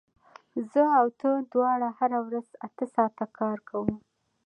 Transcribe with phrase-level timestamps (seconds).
[0.71, 3.95] زه او ته دواړه هره ورځ اته ساعته کار کوو